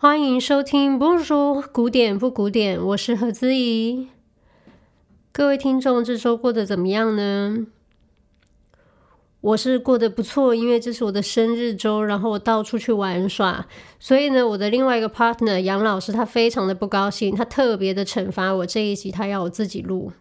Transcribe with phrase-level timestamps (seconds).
[0.00, 4.06] 欢迎收听《Bonjour 古典不古典》，我是何姿怡。
[5.32, 7.66] 各位听众，这周过得怎么样呢？
[9.40, 13.66] 我是过得不错，因为这是我的生日周，然后我到处去玩耍。
[13.98, 20.12] 所以呢，我的另外一个 partner 杨老师他非常的不高兴，他特别的惩罚我这一集，他要我自己录。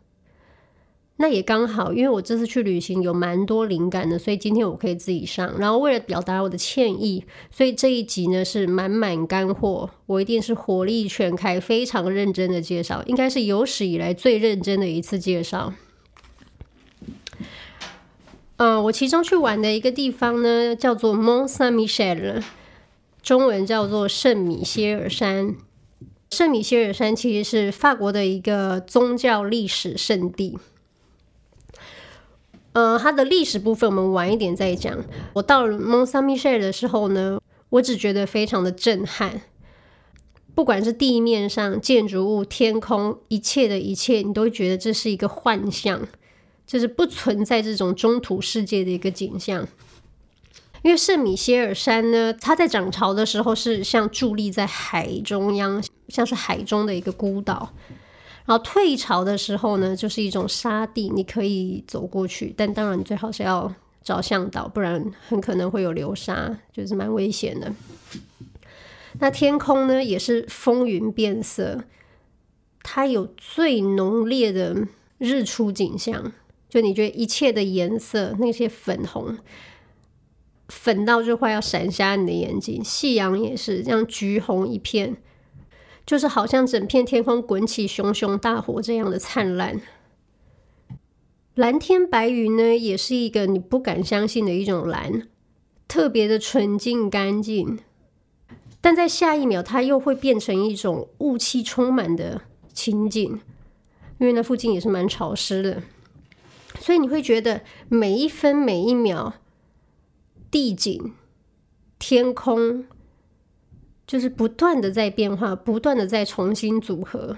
[1.20, 5.58] 那也刚好，因为我这次去旅行有蛮多灵感的，所以今天我可以自己上。
[5.58, 15.74] 然后为了表达我的歉意，所以这一集呢是满满干货，我一定是火力全开，非常认真的介绍，应该是有史以来最认真的一次介绍。
[18.58, 22.44] 嗯、我其中去玩的一个地方呢，叫做 Mont Saint-Michel，
[23.24, 25.56] 中文叫做圣米歇尔山。
[26.30, 30.58] 圣米歇尔山其实是法国的一个宗教历史圣地。
[32.78, 34.96] 呃，它的历史部分我们晚一点再讲。
[35.34, 39.42] 我到了 Mont Saint-Michel 的时候呢，我只觉得非常的震撼。
[40.54, 46.08] 不管是地面上建筑物、天空，一切的一切，你都觉得这是一个幻象，
[46.68, 49.68] 就是不存在这种中土世界的一个景象。
[50.84, 57.74] 因为圣米歇尔山呢，它在涨潮的时候是像伫立在海中央，像是海中的一个孤岛。
[58.48, 67.74] 然后退潮的时候呢，就是一种沙地，你可以走过去，但当然最好是要找向导，不然很可能会有流沙，就是蛮危险的。
[69.20, 71.84] 那天空呢，也是风云变色，
[72.84, 76.32] 它有最浓烈的日出景象，
[76.70, 79.38] 就你觉得一切的颜色，那些粉红，
[80.70, 85.18] 粉到就快要闪瞎你的眼睛，夕阳也是这样橘红一片。
[86.08, 89.82] 就是好像整片天空滚起熊熊大火这样的灿烂，
[91.54, 95.28] 蓝天白云呢，也是一个你不敢相信的一种蓝，
[95.86, 97.80] 特别的纯净干净。
[98.80, 103.42] 但在下一秒，它又会变成一种雾气充满的情景，
[104.18, 105.84] 因为那附近也是蛮潮湿的，
[106.80, 109.34] 所以你会觉得每一分每一秒，
[110.50, 111.14] 地景、
[112.00, 112.86] 天空。
[114.08, 117.38] 就是不断的在变化，不断的在重新组合，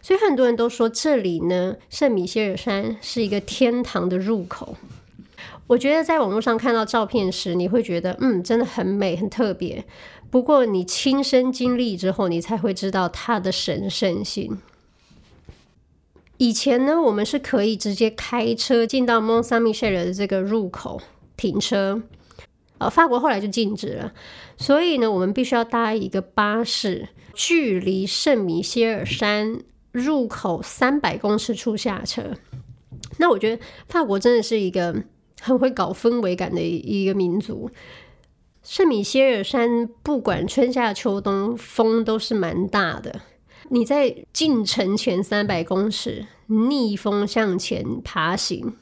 [0.00, 4.76] 所以很多人都说这里呢，圣米歇尔山是一个天堂的入口。
[5.66, 9.84] 我觉得在网络上看到照片时，你会觉得嗯，真的很美，很特别。
[10.30, 14.58] 不过你亲身经历之后，你才会知道它的神圣性。
[16.38, 21.02] 以前呢，我们是可以直接开车进到 Mont Saint-Michel 的这个入口
[21.36, 22.02] 停车。
[22.80, 24.14] 呃，法国后来就禁止了，
[24.56, 29.60] 所以呢，我们必须要搭一个巴士，距离圣米歇尔山
[29.92, 32.32] 入口三百公尺处下车。
[33.18, 35.04] 那我觉得法国真的是一个
[35.42, 37.70] 很会搞氛围感的一个民族。
[38.62, 43.20] 圣米歇尔山不管春夏秋冬，风都是蛮大的。
[43.68, 48.72] 你在进城前三百公尺逆风向前爬行，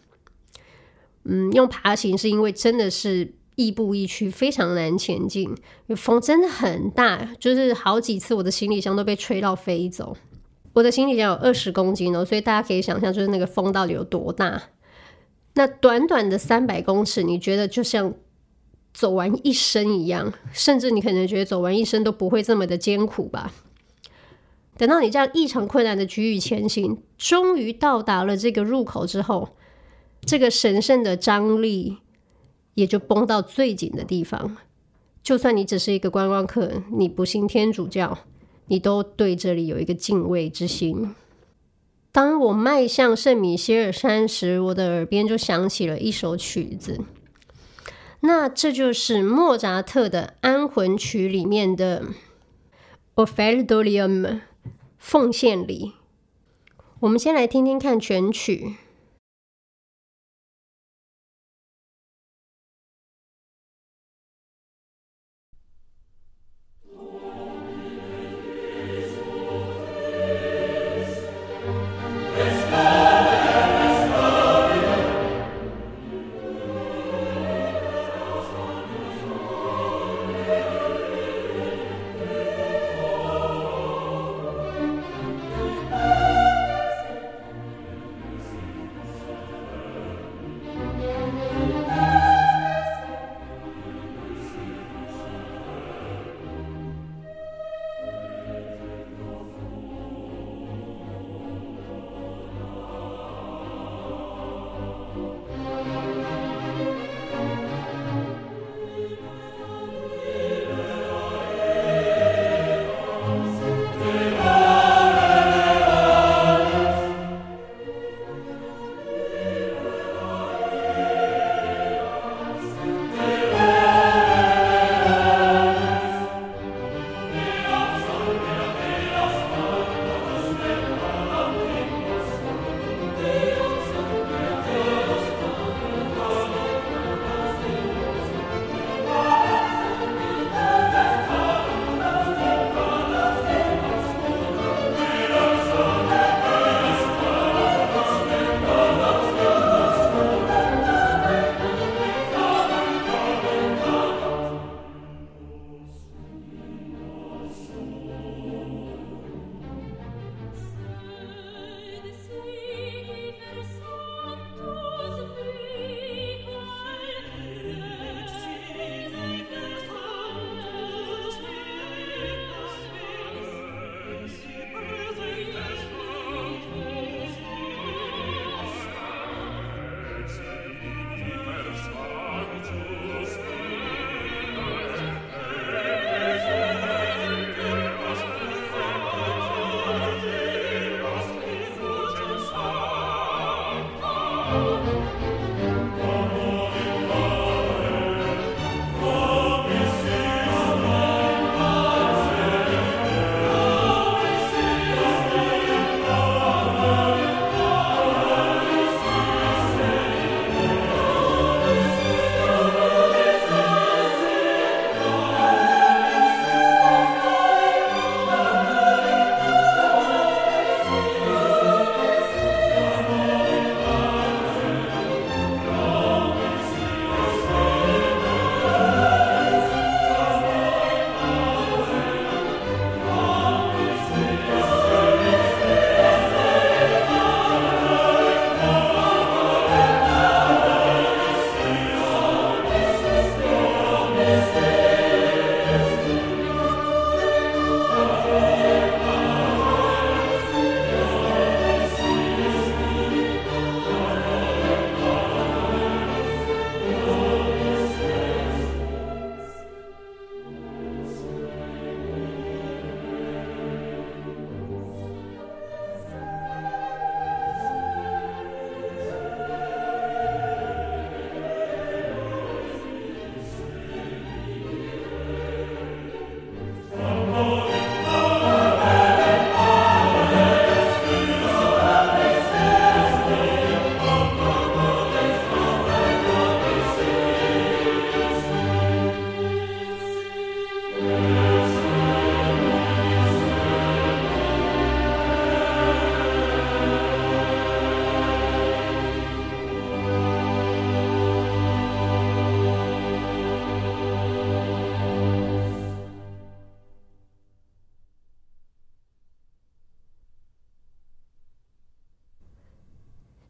[1.25, 3.35] 嗯，用爬行是因为真的是。
[3.59, 5.53] 亦步亦趋，非常难前进，
[5.97, 10.17] 风真的很大，就是好几次我的行李箱都被吹到飞走。
[10.75, 14.63] 我的行李箱有二十公斤哦，所以大家可以想象，就是那个风到底有多大。
[15.55, 18.15] 那短短的三百公尺，你觉得就像
[18.95, 23.53] 走完一生一样，甚至你可能觉得走完一生都不会这么的艰苦吧？
[24.77, 29.57] 等到你这样异常困难的举雨前行，终于到达了这个入口之后，
[30.25, 31.99] 这个神圣的张力。
[32.79, 34.57] 也就绷到最紧的地方，
[35.21, 38.17] 就算你只是一个观光客，你不信天主教，
[38.69, 41.13] 你都对这里有一个敬畏之心。
[42.13, 47.01] 当我迈向圣米歇尔山时，我的耳边就响起了一首曲子，
[48.21, 52.03] 那这就是莫扎特的《安魂曲》里面的
[53.17, 54.25] 《o f e l d o l i u m》
[54.99, 55.95] 奉献礼。
[57.01, 58.77] 我们先来听听看全曲。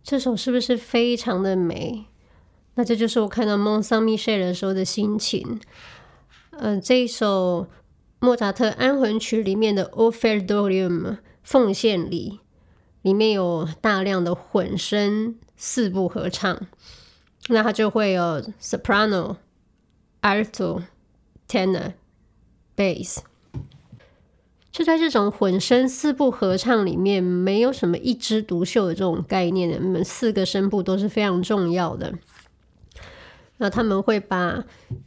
[0.09, 2.07] 这首是不是非常的美？
[2.77, 5.61] 那这就是我看到《蒙桑米谢》的时候的心情。
[6.53, 7.69] 嗯、这一首
[8.19, 11.03] 莫扎特安魂曲里面的《Offertorium》
[11.43, 12.41] 奉献礼，
[13.03, 16.67] 里面有大量的混声四部合唱，
[17.49, 19.37] 那它就会有 Soprano、
[20.23, 20.85] Alto、
[21.47, 21.93] Tenor、
[22.75, 23.19] Bass。
[24.78, 32.14] 就在这种混声四部合唱里面，没有什么一枝独秀的这种概念的，你们四个声部都是非常重要的。
[33.56, 34.64] 那他们会把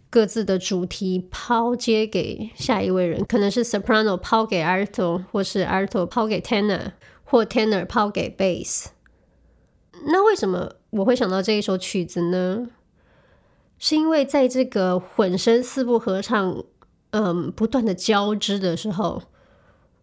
[0.09, 6.91] 各自的主题抛接给下一位人，可能是 soprano 抛给 alto，或是 alto 抛给 tenor，
[7.23, 8.87] 或 tenor 抛给 bass。
[10.07, 12.67] 那为什么我会想到这一首曲子呢？
[13.79, 16.61] 是因为在这个混声四部合唱，
[17.11, 19.23] 嗯，不断的交织的时候。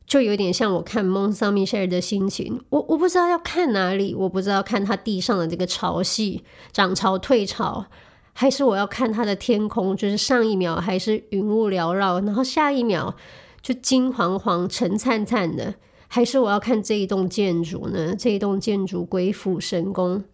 [0.08, 6.40] 就有点像我看蒙桑米歇尔的心情，我我不知道要看哪里，我不知道看他地上的这个潮汐
[6.72, 7.84] 涨潮退潮，
[8.32, 13.14] 还是我要看他的天空，就是上一秒还是云雾缭绕，然后下一秒
[13.60, 15.74] 就金黄黄、橙灿灿的，
[16.08, 18.16] 还是我要看这一栋建筑呢？
[18.16, 20.24] 这一栋建筑鬼斧神工，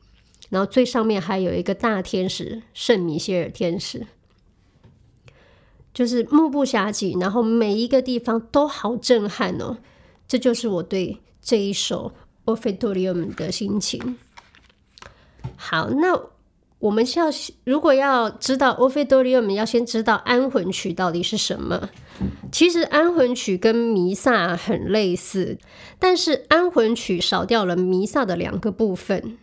[0.51, 4.07] 然后最上面还有一个大天使圣米歇尔天使。
[5.95, 9.79] 就是目不暇给，然后每一个地方都好震撼哦。
[10.27, 12.13] 这就是我对这一首
[12.55, 14.19] 《Offertorium》的心情。
[15.57, 16.21] 好，那
[16.81, 17.27] 我们要
[17.65, 21.89] 如果要知道《Offertorium》，要先知道安魂曲到底是什么。
[22.51, 25.59] 其实安魂曲跟弥撒很类似，
[25.99, 29.39] 但是安魂曲少掉了弥撒的两个部分。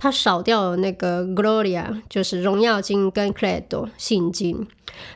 [0.00, 4.68] 它少掉了那个 Gloria，就是荣耀金跟 Credo 信金。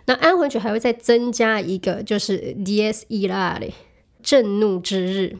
[0.06, 3.70] 那安魂曲还会再增加一个，就是 Dies Irae
[4.24, 5.38] 震怒之日。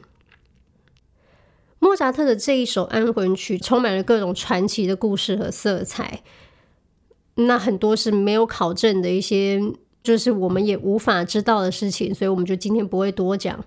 [1.79, 6.23] 莫扎特的这一首安魂曲充满了各种传奇的故事和色彩。
[7.35, 9.59] 那很多是没有考证的一些，
[10.01, 13.65] 就是我们也无法知道的事情，所以我们就今天不会多讲。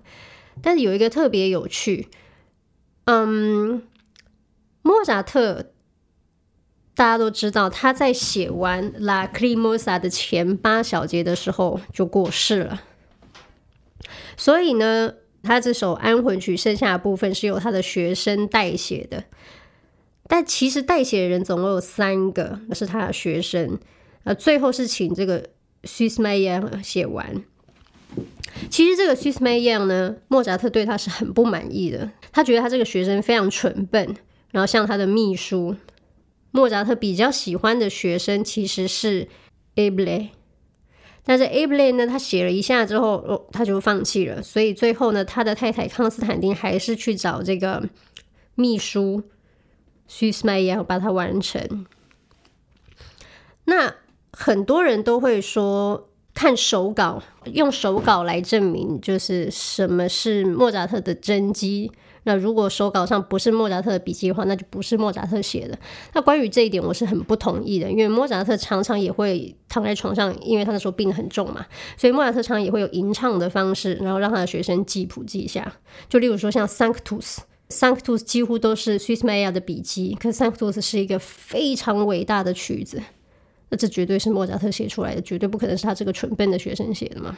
[0.63, 2.07] 但是有一个特别有趣，
[3.05, 3.83] 嗯。
[4.87, 5.65] 莫扎特，
[6.95, 12.83] 大家都知道，他在写完《Lacrimosa》的前八小节的时候就过世了。
[14.37, 19.25] 所以呢，他这首安魂曲剩下的部分是由他的学生代写的。
[20.29, 23.77] 但其实代写的人总共有三个，是他的学生。
[24.23, 25.49] 呃，最后是请这个
[25.83, 27.43] Süssmayr 写完。
[28.69, 34.15] 其实这个 Süssmayr 呢，莫扎特对他是很不满意的，他觉得他这个学生非常蠢笨。
[34.51, 35.75] 然后像他的秘书，
[36.51, 39.27] 莫扎特比较喜欢的学生其实是
[39.75, 40.29] Eble，
[41.23, 44.41] 但是 Eble 呢，他写了一下之后，哦，他就放弃了。
[44.41, 47.87] 所以最后呢，他的太太康斯坦丁还是去找这个
[48.55, 49.23] 秘书
[50.09, 51.85] Süssmayr 把它完成。
[53.65, 53.95] 那
[54.31, 61.91] 很多人都会说，看手稿，用手稿来证明，就是什么是莫扎特的真迹。
[62.27, 65.79] 那如果手稿上不是莫扎特的笔记的话，那就不是莫扎特写的。
[66.13, 71.65] 那关于这一点，我是很不同意的，因为莫扎特常常也会躺在床上，因为他那时候病得很重嘛，
[71.95, 75.73] 所以莫扎特常常也会有吟唱的方式，然后让他的学生记谱记一下。
[76.09, 83.01] 就例如说像 Sanctus，Sanctus 几乎都是 s w i s s m a y e r 的笔记，可是 Sanctus 是一个非常伟大的曲子，
[83.69, 87.37] 那这绝对是莫扎特写出来的，绝对不可能是他这个蠢笨的学生写的嘛。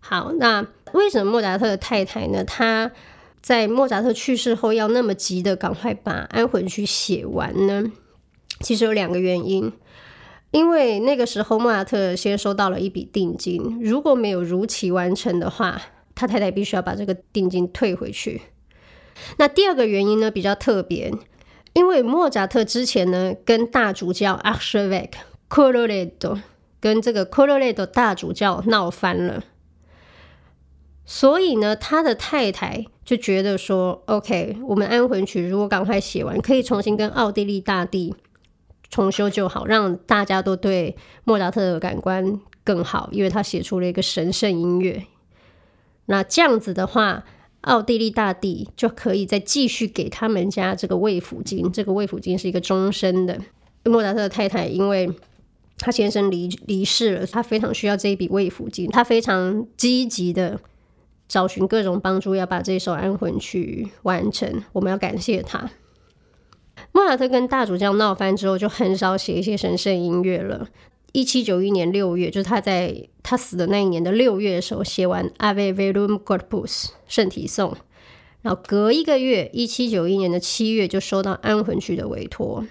[0.00, 2.44] 好，那为什么莫扎特的太太呢？
[2.44, 2.92] 他
[3.40, 7.84] 在莫扎特去世后，要那么急的赶快把安魂曲写完呢？
[8.60, 9.72] 其实有两个原因，
[10.50, 15.80] 因为那个时候莫扎特先收到了一笔定金，如果没有如期完成的话，
[16.14, 18.42] 他太太必须要把这个定金退回去。
[19.38, 21.12] 那第二个原因呢，比较特别，
[21.74, 25.12] 因为莫扎特之前呢跟大主教 Archevêque
[25.48, 26.40] Colloredo
[26.80, 29.44] 跟这个 Colloredo 大主教闹翻了。
[31.08, 38.12] 所以呢，他的太太就觉得说：“OK，我们安魂曲如果赶快写完，可以重新跟奥地利大帝
[38.90, 45.04] 重修旧好，让大家都对莫扎特的感官更好，因为他写出了一个神圣音乐。
[46.06, 47.24] 那这样子的话，
[47.60, 51.70] 奥地利大帝就可以再继续给他们家这个慰抚金。
[51.70, 53.38] 这个慰抚金是一个终身的。
[53.84, 55.08] 莫扎特的太太因为
[55.78, 60.58] 他先生离离世了，他非常需要这一笔慰抚金，他非常积极的。”
[61.28, 64.62] 找寻各种帮助，要把这首安魂曲完成。
[64.72, 65.70] 我们要感谢他。
[66.92, 70.68] 莫扎特跟大主教闹翻之后，就很少写一些神圣音乐了。
[71.12, 77.74] 一七九一年六月，就是他在他死的那一年的六月的时候，写完《Ave Verum Corpus》圣体颂，
[78.42, 82.66] 然后隔一个月，一七九一年的七月就收到安魂曲的委托。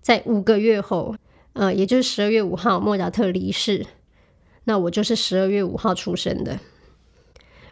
[0.00, 1.14] 在五个月后，
[1.52, 3.86] 呃，也就是十二月五号，莫扎特离世。
[4.64, 6.58] 那我就是十二月五号出生的。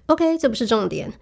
[0.06, 1.12] OK，这不是重点。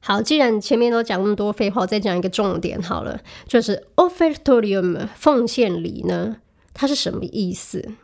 [0.00, 6.36] 好，既然前面都讲那么多废话，再讲一个重点好了，就是 Offertorium 奉献礼呢，
[6.72, 7.94] 它是什么意思？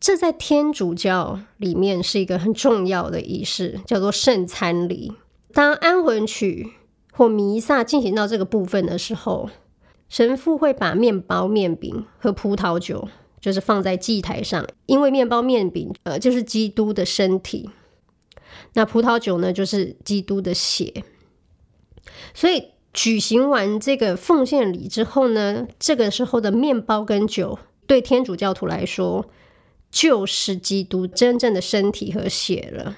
[0.00, 5.12] 这在天主教里面是一个很重要的仪式，叫做圣餐礼。
[5.52, 6.72] 当安魂曲
[7.12, 9.50] 或弥撒进行到这个部分的时候，
[10.08, 13.08] 神父会把面包、面饼和葡萄酒，
[13.40, 17.70] 就是放在祭台上，因为面包、面饼，呃，就是基督的身体，
[18.74, 21.04] 那葡萄酒呢，就是基督的血。
[22.34, 29.30] 所以举行完这个奉献礼之后呢，这个时候的面包跟酒，对天主教徒来说，
[29.90, 32.96] 就是基督真正的身体和血了。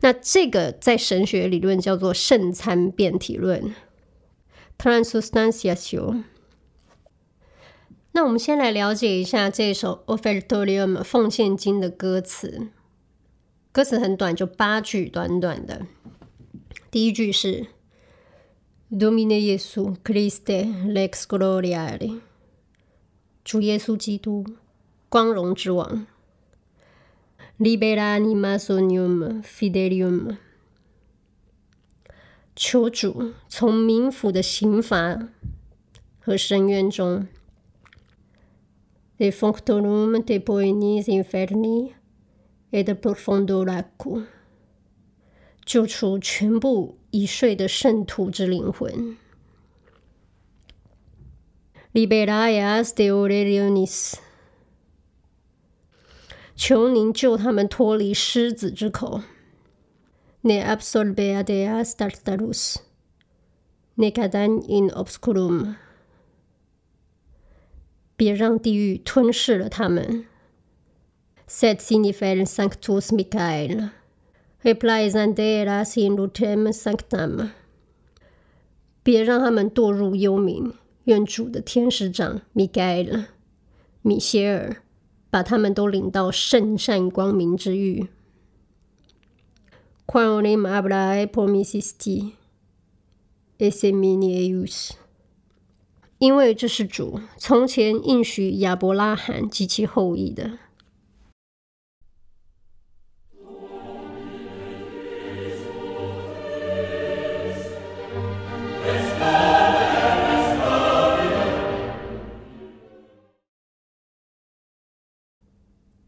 [0.00, 3.74] 那这个在神学理论叫做圣餐变体论
[4.76, 6.24] （Transubstantiation）。
[8.18, 12.66] 那我们先来了解一下这首《Offertorium》奉献经的歌词。
[13.70, 15.86] 歌词很短，就八句，短短的。
[16.90, 17.68] 第一句是
[18.90, 22.18] “Domine Jesu Christe Lex Gloriae”，
[23.44, 24.44] 主耶稣基督，
[25.08, 26.04] 光荣之王。
[27.56, 30.38] Libera anima sonium fidelium，
[32.56, 35.28] 求主从冥府的刑罚
[36.18, 37.28] 和深渊中
[39.18, 41.92] ，Defunctorum de poenis inferni
[42.70, 44.24] et profundo lacu，
[45.64, 49.16] 救出全部已睡的圣徒之灵魂。
[51.92, 54.14] Libera eas de ore leonis。
[56.54, 59.22] 求您救他们脱离狮子之口。
[60.42, 62.76] Ne absorbea deas tartarus,
[63.96, 65.74] ne caden in obscurum。
[68.18, 70.26] 别让地狱吞噬了他们。
[71.48, 73.88] Sed signiferent sanctus Michael,
[74.62, 77.52] replacenteras in lucem sanctam。
[79.02, 80.74] 别让他们堕入幽冥。
[81.04, 83.24] 愿主的天使长米盖尔，
[84.02, 84.82] 米歇尔。
[85.30, 88.08] 把他们都领到圣善光明之域。
[90.06, 92.32] Quam olim Abrae promissisti,
[93.58, 94.92] et semini eius。
[96.18, 100.58] 因为这是主从前应许亚伯拉罕及其后裔的。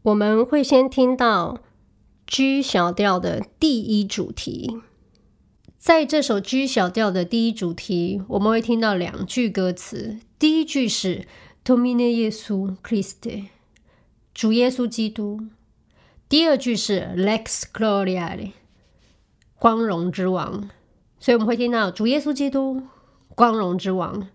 [0.03, 1.61] 我们会先听到
[2.25, 4.81] G 小调的第一主题，
[5.81, 10.19] 在这首 G 小调的第一主题，我们会听到两句歌词。
[10.37, 11.25] 第一句是
[11.65, 13.45] Domine Jesu Christe，
[14.31, 15.47] 主耶稣基督。
[16.29, 18.51] 第二句是 Lex Gloriae，
[19.55, 20.69] 光荣之王。
[21.19, 22.83] 所以我们会听到主耶稣基督，
[23.33, 24.27] 光荣之王。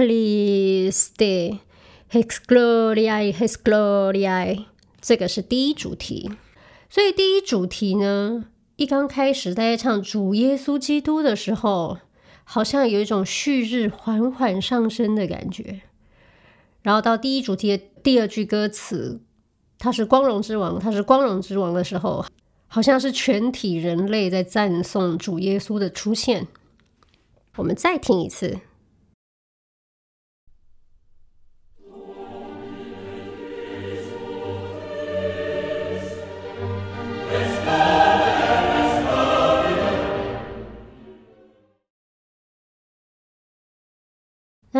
[0.00, 1.60] Jesu Christe,
[2.12, 4.64] Lex Gloriae, Lex Gloriae，
[5.00, 6.30] 这个是第一主题。
[6.88, 11.98] 所以第一主题呢，一刚开始大家唱主耶稣基督的时候，
[12.44, 15.82] 好像有一种旭日缓缓上升的感觉。
[16.82, 19.20] 然后到第一主题的第二句歌词，
[19.78, 22.24] 他是光荣之王，他是光荣之王的时候，
[22.66, 26.48] 好像是全体人类在赞颂主耶稣的出现。
[27.56, 28.60] 我们再听一次。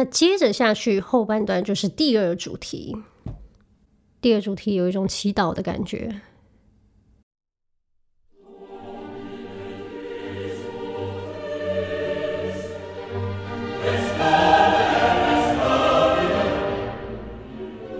[0.00, 2.96] 那接着下去后半段就是第二主题。
[4.18, 6.22] 第二主题有一种祈祷的感觉。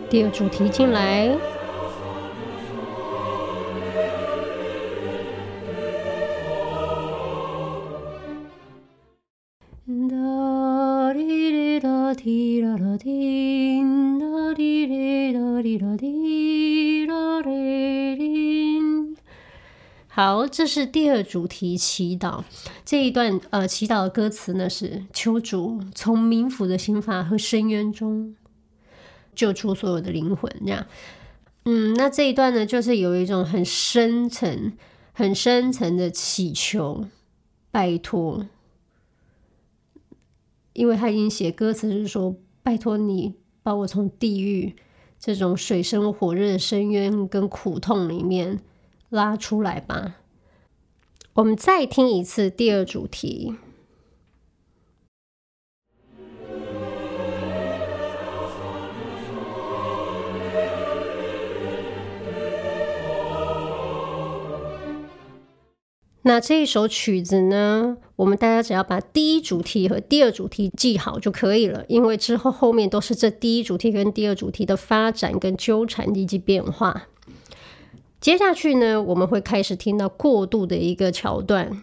[0.09, 1.50] 第二主题进来。
[20.23, 22.45] 好，这是第二主题祈祷
[22.85, 23.41] 这一段。
[23.49, 28.37] 呃，祈祷的歌词呢是：求主从冥府的刑罚和深渊中
[29.35, 30.55] 救出所有的灵魂。
[30.61, 30.87] 这样，
[31.65, 34.77] 嗯，那这一段呢，就是有一种很深沉、
[35.15, 37.07] 很深沉的祈求，
[37.71, 38.47] 拜托，
[40.75, 44.77] 因为他已经写歌词是说，拜托你把我从地狱
[45.19, 48.61] 这种水深火热的深渊跟苦痛里面。
[49.11, 50.17] 拉出来吧！
[51.35, 53.57] 我们再听一次第二主题。
[66.23, 77.09] 那这一首曲子呢，我们大家只要把第一主题和第二主题记好就可以了，因为之后后面都是这第一主题跟第二主题的发展跟纠缠以及变化。
[78.21, 81.83] 接下去呢，我们会开始听到过渡的一个桥段。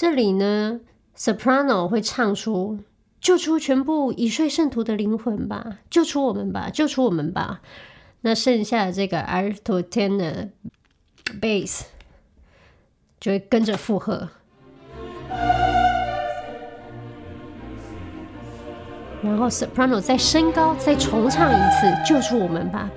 [0.00, 0.78] 这里呢
[1.16, 2.78] ，soprano 会唱出
[3.20, 7.60] “救出全部已睡圣徒的灵魂吧，救出我们吧，救出我们吧”。
[8.22, 10.50] 那剩下的这个 alto tenor
[11.40, 11.80] bass
[13.18, 14.28] 就会跟着附和，
[19.20, 22.88] 然后 soprano 再升高，再重唱一次“救出我们吧”。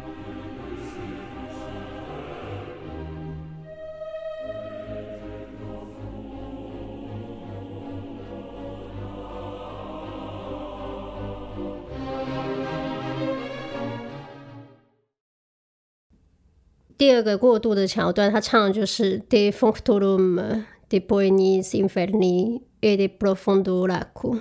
[17.01, 24.39] 第二个过渡的桥段，他唱的就是 De functorum de poenis inferni e de profundo lacu”。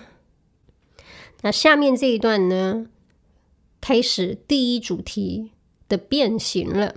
[1.41, 2.85] 那下面这一段呢，
[3.81, 5.53] 开始第一主题
[5.89, 6.97] 的变形了，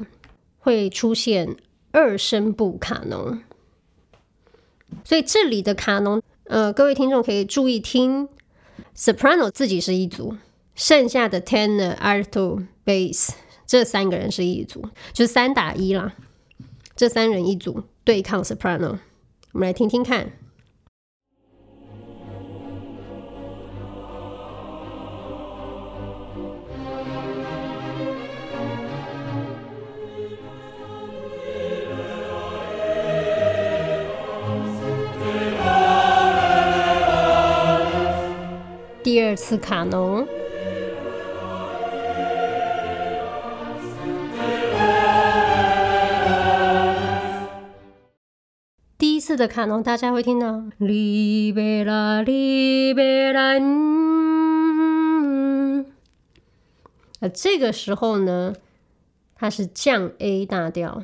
[0.59, 1.55] 会出现
[1.93, 3.41] 二声部卡农。
[5.05, 8.27] 所以这里的卡农，呃，各位听众可以注意听
[8.93, 10.35] ，soprano 自己是一组，
[10.75, 13.29] 剩下的 tenor、alto、bass。
[13.65, 14.81] 这三个人是一组，
[15.13, 16.13] 就是三打一啦。
[16.95, 18.99] 这三人一组对抗 soprano，
[19.53, 20.31] 我们来听听看。
[39.03, 40.27] 第二次卡农。
[49.33, 50.61] 次的卡农，大家会听到。
[50.79, 53.59] Libera, libera,
[57.19, 58.53] 呃，这个时候呢，
[59.33, 61.03] 它是降 A 大调。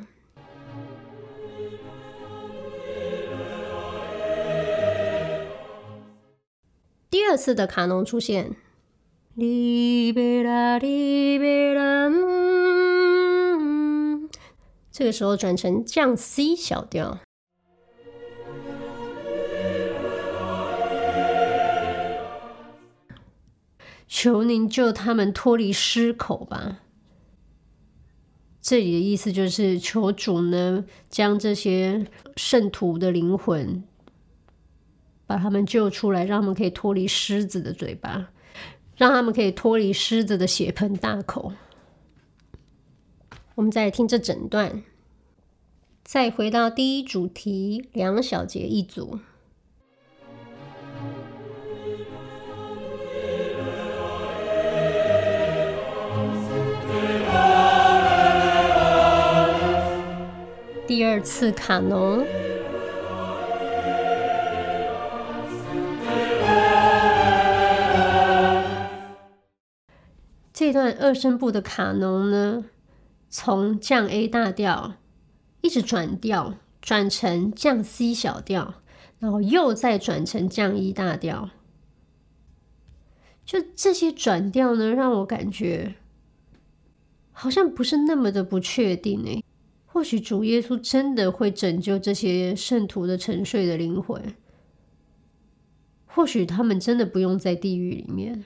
[7.10, 8.56] 第二次的卡农出现。
[9.36, 12.14] Libera, libera,
[14.92, 17.18] 这个时候转成降 C 小调。
[24.10, 26.80] 求您救他们脱离狮口吧。
[28.60, 33.84] 这里的意思就是求主呢，将这些圣徒的灵魂，
[35.28, 38.32] 把他们救出来，让他们可以脱离狮子的嘴巴，
[38.98, 41.54] 让他们可以脱离狮子的血盆大口。
[43.54, 44.84] 我们再来听这整段，
[46.04, 49.20] 再回到第一主题，两小节一组。
[60.90, 62.26] 第二次卡农，
[70.52, 72.66] 这段二声部的卡农呢，
[73.30, 74.96] 从降 A 大调
[75.62, 78.74] 一直转调，转成降 C 小调，
[79.20, 81.52] 然后又再转成降 E 大调。
[83.46, 85.94] 就这些转调呢，让我感觉
[87.32, 89.44] 好像不是那么的不确定诶。
[90.00, 94.34] 或许主耶稣真的会拯救这些圣徒的沉睡的灵魂，
[96.06, 98.46] 或许他们真的不用在地狱里面。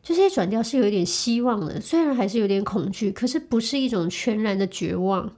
[0.00, 5.32] 这些转调是有一点希望的，虽然还是有点恐惧，可是不是一种全然的绝望。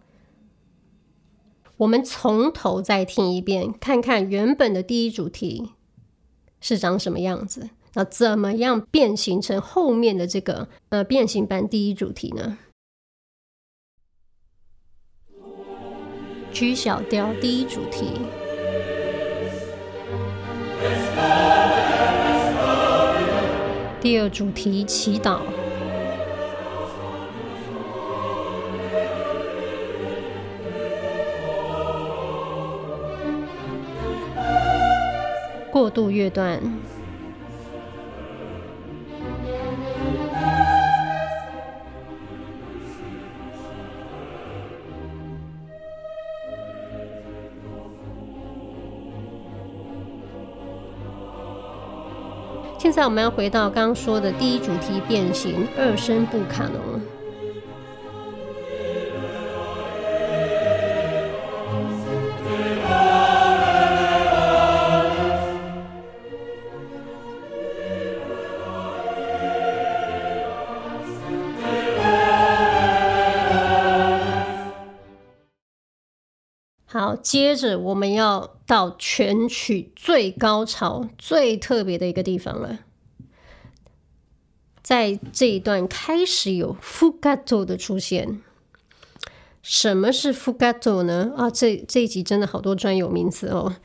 [1.79, 5.71] 我们从头再听一遍，看看原本的第一主题
[6.61, 12.59] 是长什么样子，那怎么样变形成后面的这个呃变形版第一主题呢
[16.55, 18.13] ？G 小调第一主题。
[24.01, 25.41] 第二主题祈祷，
[35.73, 36.61] 过渡乐段。
[52.95, 57.01] 现在我们要回到刚刚说的第一主题变形二声部卡农。
[76.87, 82.79] 好，接着我们要到全曲最高潮、最特别的一个地方了。
[84.85, 88.43] 在这一段开始有 fugato 的出现。
[89.63, 91.33] 什么是 fugato 呢？
[91.39, 93.77] 啊，这这一集真的好多专有名词哦。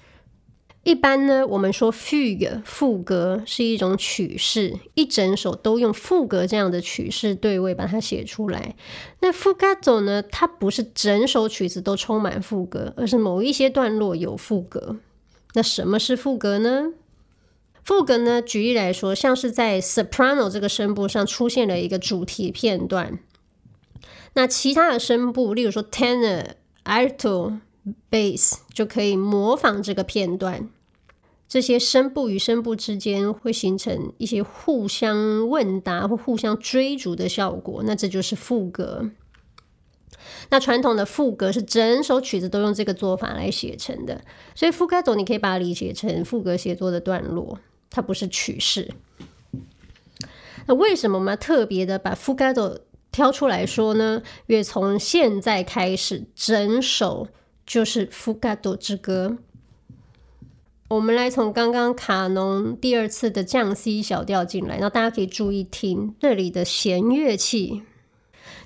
[0.84, 8.76] 一般呢，我们说 fugue 赋格是一种曲式，一整首都用副歌这样的曲式对位把它写出来。
[9.22, 14.98] 那 fugato 呢，它不是整首曲子都充满副歌，而是某一些段落有副歌。
[15.54, 16.92] 那什么是副歌呢？
[17.90, 23.18] 副歌呢，举例来说，像是在 soprano 这个声部上出现了一个主题片段，
[24.34, 26.46] 那其他的声部，例如说 tenor、
[26.86, 27.62] alto。
[28.12, 30.70] Bass 就可以模仿这个片段，
[31.48, 39.10] 这些声部与声部之间会形成一些互相问答或互相追逐的效果，那这就是副歌。
[40.50, 44.24] 那传统的副歌是整首曲子都用这个做法来写成的，
[44.54, 47.58] 所以副歌总你可以把它理解成副歌写作的段落，
[47.90, 48.92] 它不是曲式。
[50.66, 52.80] 那为什么我们要特别的把 fugato
[53.12, 54.22] 挑出来说呢？
[54.48, 57.28] 因为从现在开始，整首。
[57.70, 59.38] 就是《fugato 之歌》。
[60.88, 67.84] 我们来从刚刚卡农第二次的降 C 小调进来，那大家可以注意听这里的弦乐器，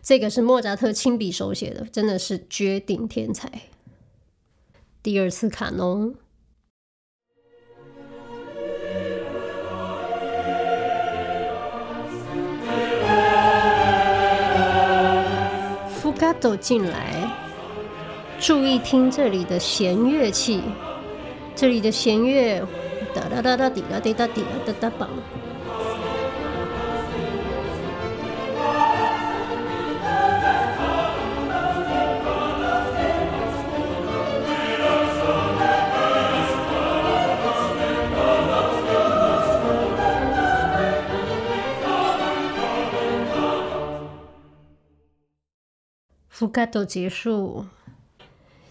[0.01, 3.51] 这个是莫扎特亲笔手写的，真的是绝顶天才。
[5.01, 6.15] 第二次卡农
[16.23, 17.29] 大家走进来。
[18.39, 20.61] 注意听这里的弦乐器，
[21.53, 22.65] 这里的弦乐
[23.13, 25.09] 哒哒哒哒滴哒滴哒滴哒哒哒棒。
[46.43, 47.67] Fugato 结束。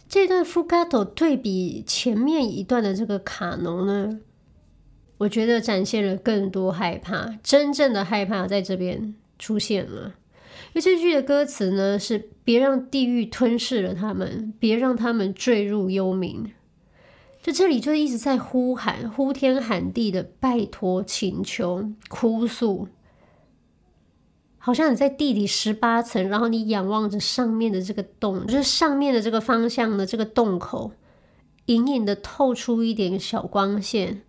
[0.06, 4.20] 这段 fugato 对比前面一段的这个卡农呢，
[5.16, 10.12] 我觉得展现了更多害怕，真正的害怕在这边出现了。
[10.74, 16.50] 因为这句的歌词呢是“别让地狱吞噬了他们，别让他们坠入幽冥”，
[17.42, 22.88] 就这里就一直在呼喊、呼天喊地的拜托、请求、哭诉。
[24.64, 30.92] 好像你在地底十八层，然后你仰望着上面的这个洞，就是上面的这个方向的这个洞口，
[31.66, 34.22] 隐隐的透出一点小光线。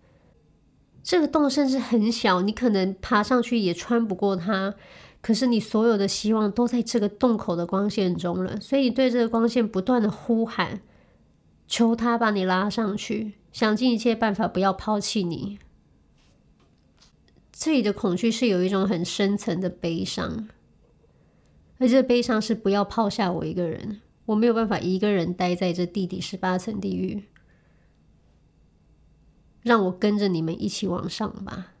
[1.04, 4.74] 这个洞甚至很小，你可能爬上去也穿不过它。
[5.22, 10.80] 可是你所有的希望都在这个洞口的光线中了，所以你对这个光线不断的呼喊，
[11.68, 15.60] 求他把你拉上去，想尽一切办法不要抛弃你。
[17.64, 20.50] 这里的恐惧是有一种很深层的悲伤，
[21.78, 27.24] 而这悲伤是不要抛下我一个人，我没有办法一个人待在这地底十八层地狱，
[29.62, 31.72] 让我跟着你们一起往上吧。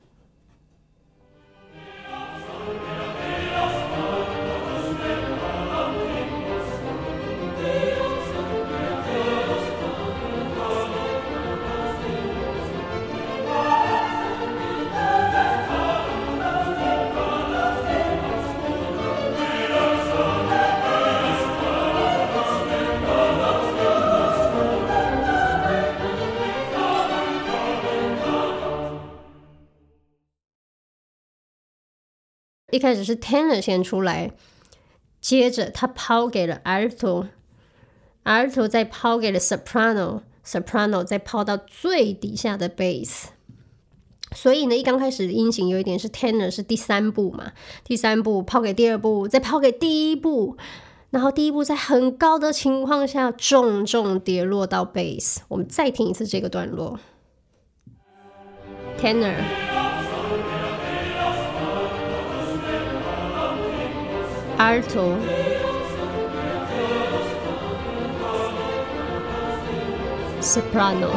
[32.74, 34.32] 一开始是 tenor 先出来，
[35.20, 43.26] 接着他抛给了 alto，alto 再抛给了 soprano，soprano 再抛到最底下的 bass。
[44.34, 47.52] 所以呢，一刚开始的音型有一点是 tenor 是第三步嘛，
[47.84, 50.56] 第三步抛给第二步，再抛给第一步，
[51.10, 55.36] 然后第一步在很高的情况下重重跌落到 bass。
[55.46, 56.98] 我们再听一次这个段落
[58.98, 59.93] ，tenor。
[64.63, 65.17] Alto,
[70.41, 71.09] Soprano,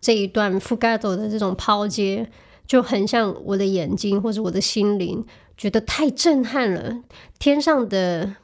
[0.00, 2.30] 这一段 Fugato 的这种抛接，
[2.64, 7.02] 就很像我的眼睛或者我的心灵，觉得太震撼了。
[7.40, 8.36] 天上的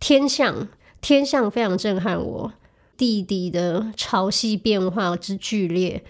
[0.00, 0.66] 天象，
[1.00, 2.52] 天象非常震撼我。
[2.96, 6.02] 地底的潮汐变化之剧烈，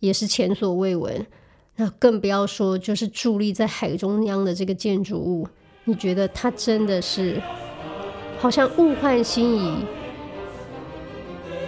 [0.00, 1.24] 也是前所未闻。
[1.76, 5.46] 那更不要说，就是伫立在海中央的这个建筑物。
[5.84, 7.42] 你觉得他真的是
[8.38, 9.84] 好像物换星移，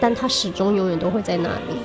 [0.00, 1.76] 但他始终永远都会在那里。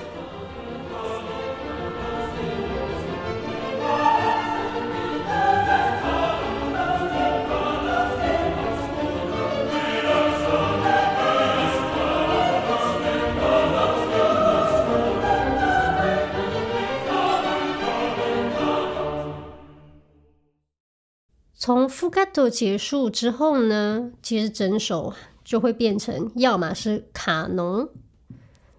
[21.61, 27.89] 从 Fugato 结束之后呢，其实整首就会变成要么是卡农，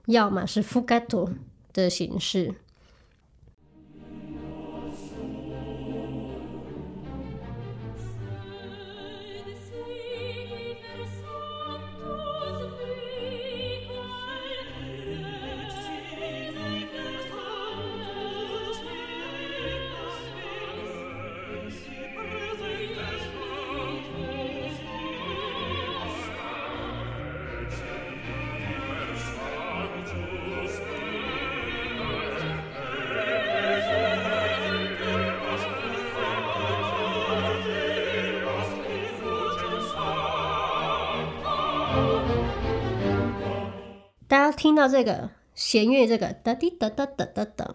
[0.07, 1.31] 要么是 Fugato
[1.75, 2.55] 的形式。
[44.81, 47.71] 到这个弦乐，这个哒滴哒哒哒哒哒，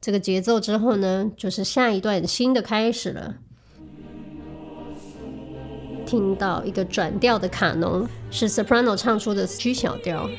[0.00, 3.34] 这个节奏之后呢，就是下一段新的开始了。
[6.06, 10.30] 听到一个转调的卡农，是 soprano 唱出的 G 小调。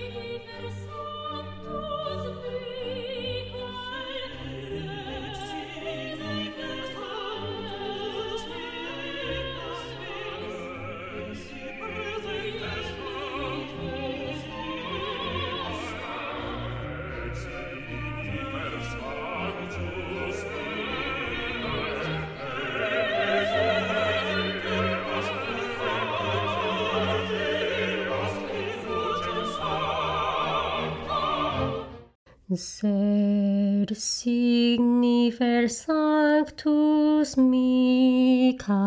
[32.52, 38.80] Sed signifer sanctus Michael。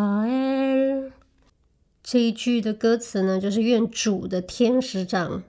[2.02, 5.44] 这一句的歌词呢，就是愿主的天使长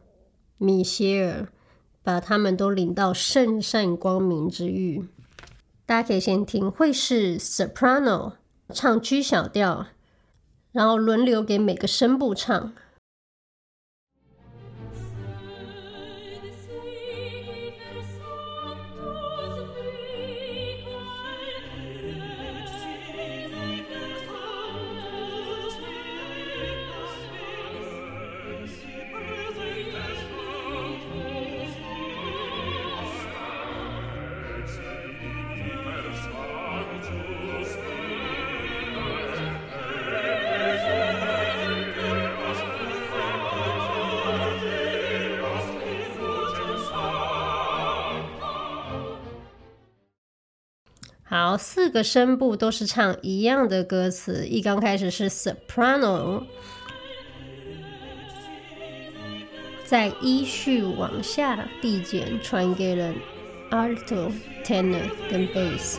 [0.60, 1.48] 米歇尔
[2.04, 5.08] 把他们都领到圣善光明之域。
[5.88, 8.34] 大家可以先听，会是 soprano
[8.72, 9.88] 唱 G 小调，
[10.72, 12.74] 然后轮流给每个声部唱。
[51.58, 54.48] 四个声部都是唱一样的歌词。
[54.48, 56.44] 一刚开始是 soprano，
[59.84, 63.14] 在依序往下递减，传给了
[63.72, 64.32] alto、
[64.64, 65.98] tenor 跟 bass。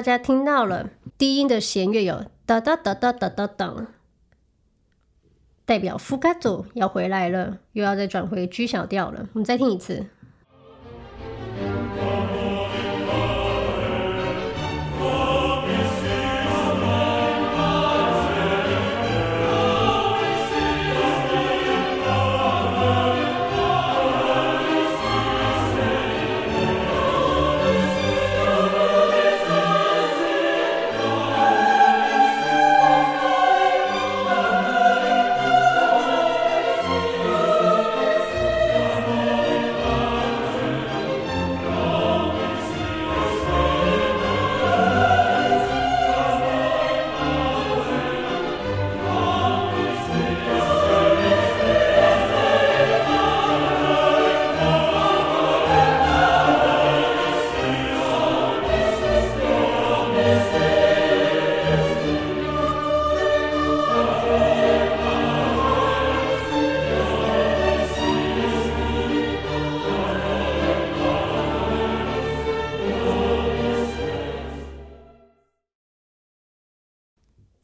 [0.00, 3.86] 大家听到了低音的弦乐有哒哒哒哒哒哒哒，
[5.66, 9.28] 代表副卡祖要回来了，又要再转回 G 小调了。
[9.34, 10.06] 我们再听一次。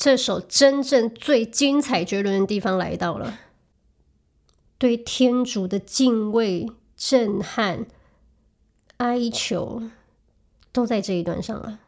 [0.07, 3.41] 这首真正最精彩绝伦的地方来到了，
[4.79, 7.87] 对天主的敬畏、震撼、
[8.99, 9.83] 哀求，
[10.71, 11.81] 都在这一段上了。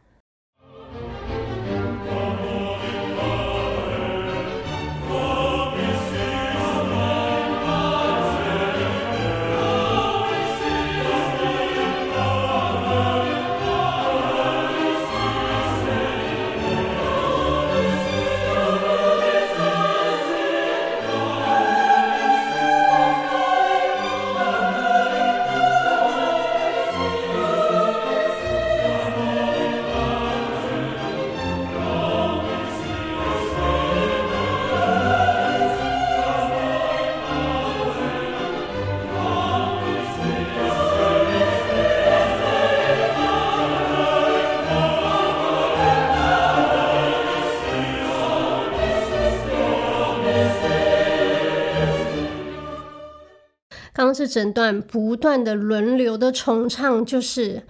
[54.13, 57.63] 是整段不断的轮流的重唱，就是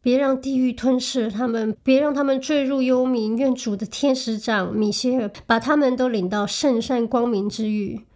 [0.00, 3.36] 别让地狱吞噬他们，别让他们坠入幽冥。
[3.36, 8.06] 愿主的天使长米歇尔把他们都领到圣善光明之域，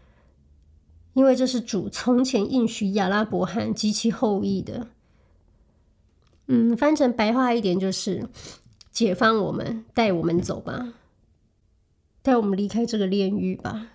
[1.14, 4.88] 因为这是主从前应许亚拉伯罕及其后裔的。
[6.46, 8.28] 嗯，翻成白话一点就是
[8.90, 10.94] 解放我们，带我们走吧，
[12.22, 13.88] 带我们离开这个炼狱吧。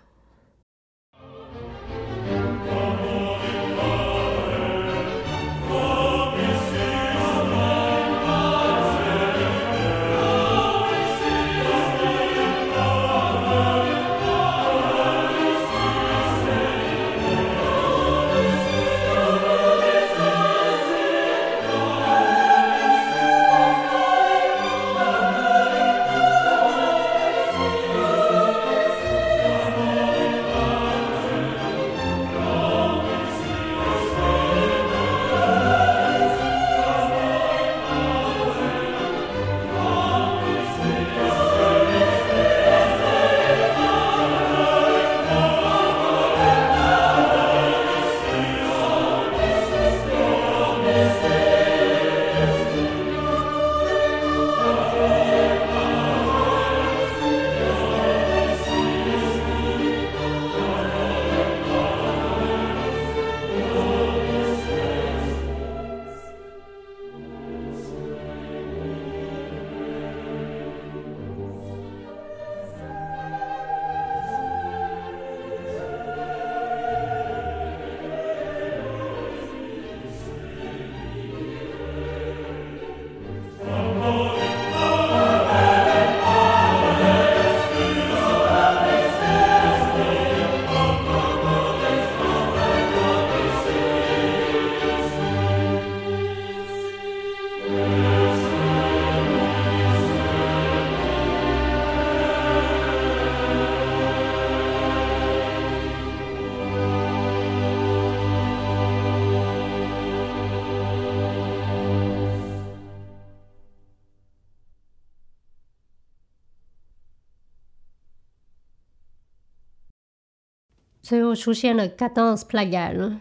[121.05, 123.19] 最后出现了 Cadence pluriel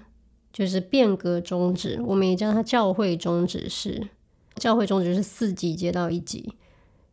[0.51, 4.09] 就是变革终止，我们也叫它教会终止式。
[4.55, 6.55] 教会中指是四级接到一级，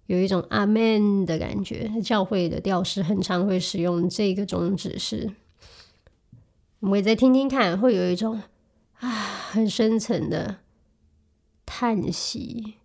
[0.05, 1.91] 有一种阿门的感觉。
[2.01, 5.29] 教会的调式很常会使用这个中指式，
[6.79, 8.41] 我们也再听听看，会有一种
[8.99, 10.59] 啊很深层的
[11.65, 12.75] 叹息。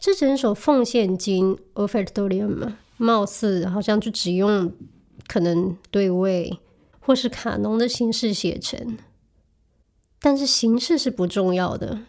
[0.00, 4.72] 这整首奉献经 Offertorium 貌似好像就只用
[5.28, 6.58] 可能对位
[7.00, 8.96] 或是卡农的形式写成，
[10.18, 12.00] 但是形式是不重要的。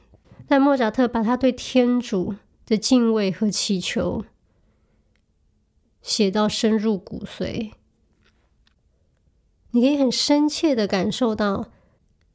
[0.48, 2.36] 但莫扎特把他对天主
[2.66, 4.24] 的敬畏和祈求
[6.02, 7.72] 写到深入骨髓，
[9.72, 11.68] 你可以很深切的感受到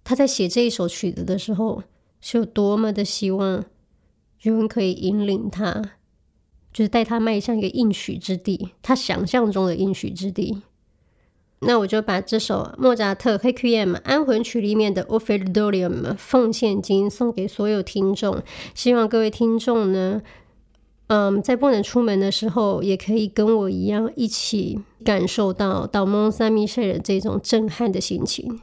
[0.04, 1.82] 他在写这一首曲子的时候
[2.20, 3.64] 是有多么的希望。
[4.50, 5.90] 有人可以引领他，
[6.72, 10.62] 就是带他迈向一个应许之地，他想象中的应许之地。
[11.60, 18.42] 那我就把这首莫扎特《Requiem 安魂曲》里面的《Offertorium》奉献经送给所有听众，
[18.74, 20.20] 希望各位听众呢，
[21.06, 28.60] 嗯，在不能出门的时候，也可以跟我一样，一起感受到到蒙萨米谢尔这种震撼的心情。